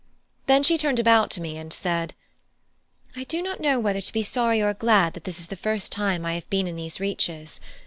[0.47, 2.15] Then she turned about to me and said:
[3.15, 5.91] "I do not know whether to be sorry or glad that this is the first
[5.91, 7.59] time that I have been in these reaches.